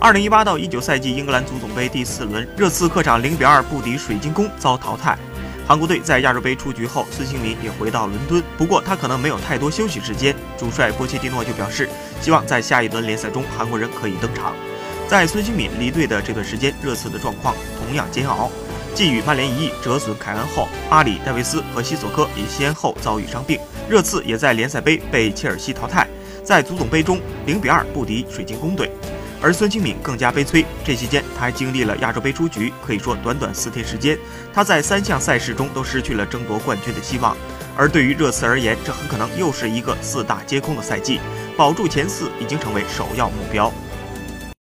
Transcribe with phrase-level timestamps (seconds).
[0.00, 5.16] 二零一八到一九赛季英格兰足总杯第四轮，热刺客场零比二不敌水晶宫，遭淘汰。
[5.68, 10.34] 韩国队在亚洲杯出局后，孙兴民也回到伦敦，不过他可能没有太多休息时间。
[10.56, 11.86] 主帅波切蒂诺就表示，
[12.22, 14.54] 希望在下一轮联赛中，韩国人可以登场。
[15.06, 18.50] 在孙兴敏离队的这段时间，热刺的状况同样煎熬。
[18.94, 23.60] 继与曼联一役折损凯恩后，阿里、戴维斯和西索科也先后遭遇伤病。
[23.86, 26.08] 热刺也在联赛杯被切尔西淘汰，
[26.42, 28.90] 在足总杯中零比二不敌水晶宫队。
[29.42, 34.18] 而孙兴敏更加悲催，这期间他还经历了亚洲杯出局，可以说短短四天时间，
[34.52, 37.36] 他在三项赛事中都失去了争夺冠军的希望。
[37.76, 41.20] 而对于热刺而言，这很可能又是一个四大皆空的赛季，
[41.56, 43.72] 保住前四已经成为首要目标。